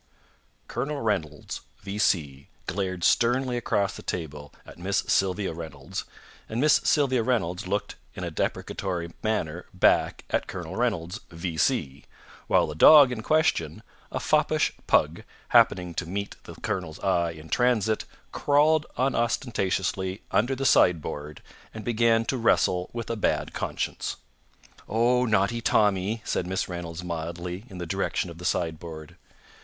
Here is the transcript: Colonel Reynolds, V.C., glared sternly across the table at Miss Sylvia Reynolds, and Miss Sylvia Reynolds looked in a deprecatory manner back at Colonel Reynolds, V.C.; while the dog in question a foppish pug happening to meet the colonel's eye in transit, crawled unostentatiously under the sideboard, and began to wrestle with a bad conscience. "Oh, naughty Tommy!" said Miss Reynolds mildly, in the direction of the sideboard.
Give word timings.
Colonel 0.67 0.99
Reynolds, 0.99 1.61
V.C., 1.81 2.47
glared 2.65 3.03
sternly 3.03 3.55
across 3.55 3.95
the 3.95 4.01
table 4.01 4.51
at 4.65 4.79
Miss 4.79 5.03
Sylvia 5.07 5.53
Reynolds, 5.53 6.05
and 6.49 6.59
Miss 6.59 6.81
Sylvia 6.83 7.21
Reynolds 7.21 7.67
looked 7.67 7.97
in 8.15 8.23
a 8.23 8.31
deprecatory 8.31 9.13
manner 9.21 9.67
back 9.75 10.25
at 10.31 10.47
Colonel 10.47 10.75
Reynolds, 10.75 11.19
V.C.; 11.29 12.05
while 12.47 12.65
the 12.65 12.73
dog 12.73 13.11
in 13.11 13.21
question 13.21 13.83
a 14.11 14.19
foppish 14.19 14.73
pug 14.87 15.21
happening 15.49 15.93
to 15.93 16.09
meet 16.09 16.35
the 16.45 16.55
colonel's 16.55 16.99
eye 17.01 17.33
in 17.33 17.47
transit, 17.47 18.05
crawled 18.31 18.87
unostentatiously 18.97 20.23
under 20.31 20.55
the 20.55 20.65
sideboard, 20.65 21.43
and 21.75 21.85
began 21.85 22.25
to 22.25 22.37
wrestle 22.37 22.89
with 22.91 23.11
a 23.11 23.15
bad 23.15 23.53
conscience. 23.53 24.15
"Oh, 24.89 25.25
naughty 25.25 25.61
Tommy!" 25.61 26.23
said 26.25 26.47
Miss 26.47 26.67
Reynolds 26.67 27.03
mildly, 27.03 27.65
in 27.69 27.77
the 27.77 27.85
direction 27.85 28.31
of 28.31 28.39
the 28.39 28.45
sideboard. 28.45 29.15